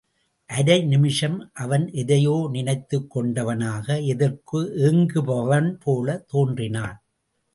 அரை 0.49 0.77
நிமிஷம் 0.83 1.49
அவன் 1.53 1.91
எதையோ 1.93 2.47
நினைத்துக் 2.51 3.17
கொண்டவனாக 3.17 4.05
எதற்கோ 4.05 4.61
ஏங்குபவன் 4.87 5.69
போலத் 5.83 6.27
தோன்றினான். 6.27 6.97